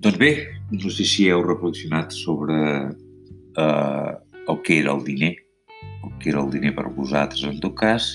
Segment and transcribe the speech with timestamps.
[0.00, 0.32] Doncs bé,
[0.72, 2.56] no sé si heu reflexionat sobre
[3.60, 4.12] eh,
[4.48, 5.34] el que era el diner,
[6.04, 7.44] el que era el diner per vosaltres.
[7.44, 8.06] En tot cas,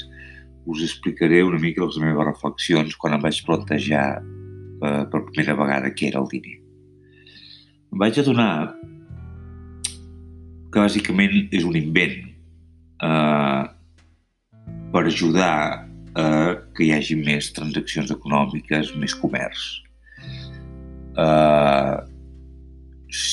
[0.65, 5.93] us explicaré una mica les meves reflexions quan em vaig plantejar eh, per primera vegada
[5.93, 6.57] què era el diner.
[7.93, 8.73] Em vaig adonar
[10.73, 12.17] que bàsicament és un invent
[13.05, 13.63] eh,
[14.89, 15.55] per ajudar
[16.17, 16.27] a
[16.73, 19.83] que hi hagi més transaccions econòmiques, més comerç.
[21.15, 21.54] Eh,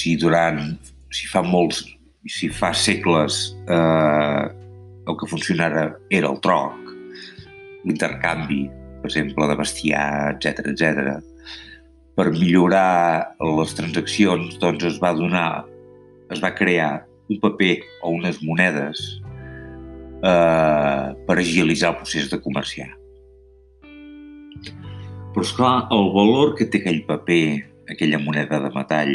[0.02, 0.60] si durant,
[1.14, 1.84] si fa molts,
[2.26, 4.44] si fa segles eh,
[5.06, 6.78] el que funcionava era el troc,
[7.86, 8.64] l'intercanvi,
[9.02, 11.18] per exemple, de bestiar, etc etc.
[12.18, 15.64] Per millorar les transaccions, doncs es va donar,
[16.34, 19.02] es va crear un paper o unes monedes
[20.22, 22.90] eh, per agilitzar el procés de comerciar.
[25.32, 27.44] Però, esclar, el valor que té aquell paper,
[27.94, 29.14] aquella moneda de metall,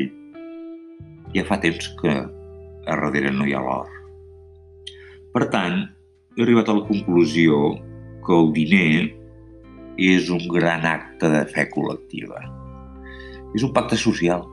[1.36, 2.14] ja fa temps que
[2.88, 3.90] a darrere no hi ha l'or.
[5.34, 5.84] Per tant,
[6.38, 7.76] he arribat a la conclusió
[8.26, 9.08] que el diner
[9.98, 12.40] és un gran acte de fe col·lectiva.
[13.58, 14.46] És un pacte social.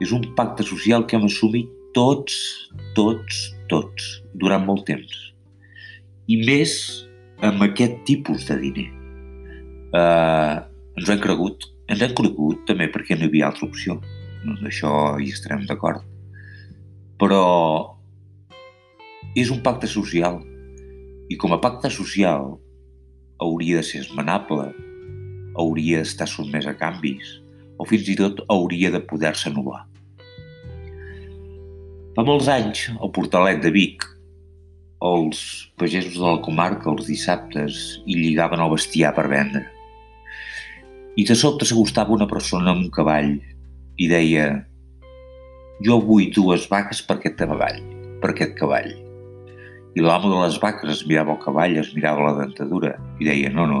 [0.00, 2.36] És un pacte social que hem assumit tots,
[2.94, 5.16] tots, tots, durant molt temps.
[6.30, 6.72] I més
[7.44, 8.88] amb aquest tipus de diner.
[9.90, 10.62] Uh,
[10.96, 11.66] ens ho hem cregut.
[11.90, 13.98] Ens hem cregut també perquè no hi havia altra opció.
[14.44, 16.04] Doncs això hi estarem d'acord.
[17.20, 17.44] Però
[19.36, 20.40] és un pacte social.
[21.30, 22.56] I com a pacte social
[23.40, 24.70] hauria de ser esmenable,
[25.60, 27.36] hauria d'estar sotmès a canvis,
[27.78, 29.84] o fins i tot hauria de poder-se anul·lar.
[32.16, 34.04] Fa molts anys, al Portalet de Vic,
[35.00, 39.62] els pagesos de la comarca els dissabtes hi lligaven el bestiar per vendre.
[41.16, 43.32] I de sobte s'acostava una persona amb un cavall
[44.00, 44.48] i deia
[45.84, 47.80] jo vull dues vaques per aquest cavall,
[48.20, 48.92] per aquest cavall.
[49.96, 53.50] I l'amo de les vaques es mirava el cavall, es mirava la dentadura i deia,
[53.52, 53.80] no, no,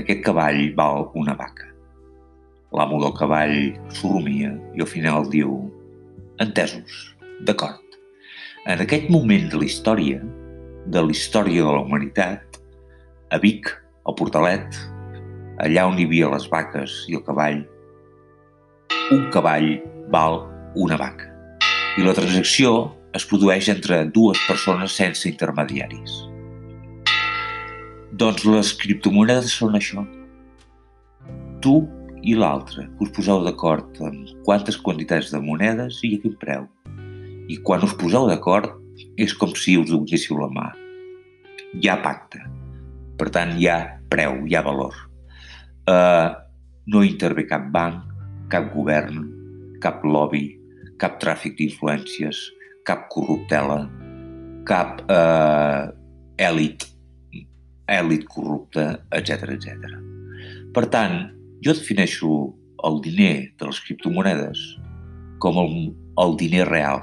[0.00, 1.68] aquest cavall val una vaca.
[2.72, 3.56] L'amo del cavall
[3.92, 5.58] s'orrumia i al final diu,
[6.40, 7.12] entesos,
[7.46, 7.98] d'acord.
[8.66, 10.22] En aquest moment de la història,
[10.86, 12.58] de la història de la humanitat,
[13.30, 13.68] a Vic,
[14.08, 14.78] al Portalet,
[15.62, 17.62] allà on hi havia les vaques i el cavall,
[19.12, 20.38] un cavall val
[20.74, 21.26] una vaca.
[22.00, 26.14] I la transacció es produeix entre dues persones sense intermediaris.
[28.22, 30.04] Doncs les criptomonedes són això.
[31.60, 31.74] Tu
[32.24, 36.64] i l'altre us poseu d'acord en quantes quantitats de monedes i a quin preu.
[37.52, 38.70] I quan us poseu d'acord
[39.20, 40.70] és com si us donéssiu la mà.
[41.76, 42.40] Hi ha pacte.
[43.20, 43.76] Per tant, hi ha
[44.08, 44.96] preu, hi ha valor.
[45.84, 46.32] Uh,
[46.88, 48.11] no intervé cap banc,
[48.52, 49.24] cap govern,
[49.80, 50.50] cap lobby,
[51.00, 52.38] cap tràfic d'influències,
[52.86, 53.86] cap corruptela,
[54.68, 55.88] cap eh,
[56.44, 56.84] èlit,
[57.88, 59.96] èlit corrupta, etc etc.
[60.76, 61.16] Per tant,
[61.64, 62.52] jo defineixo
[62.84, 64.60] el diner de les criptomonedes
[65.42, 65.74] com el,
[66.22, 67.02] el diner real,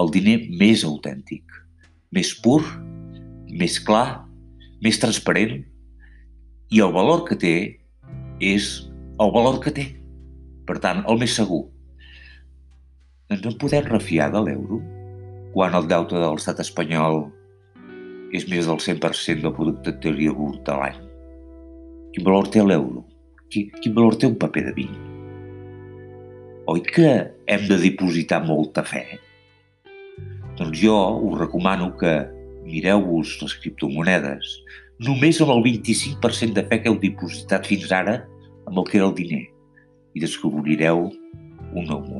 [0.00, 1.44] el diner més autèntic,
[2.14, 2.62] més pur,
[3.50, 4.22] més clar,
[4.80, 5.60] més transparent
[6.70, 7.56] i el valor que té
[8.40, 8.76] és
[9.20, 9.99] el valor que té.
[10.70, 11.64] Per tant, el més segur.
[13.34, 14.76] Ens en podem refiar de l'euro
[15.50, 17.24] quan el deute de l'estat espanyol
[18.38, 21.02] és més del 100% del producte interior brut de l'any?
[22.14, 23.02] Quin valor té l'euro?
[23.50, 25.02] Quin, quin valor té un paper de 20?
[26.70, 27.10] Oi que
[27.50, 29.04] hem de dipositar molta fe?
[30.54, 32.18] Doncs jo us recomano que
[32.62, 34.60] mireu-vos les criptomonedes
[35.02, 38.20] només amb el 25% de fe que heu dipositat fins ara
[38.68, 39.48] amb el que era el diner
[40.14, 41.08] i descobrireu
[41.72, 42.19] un nou món.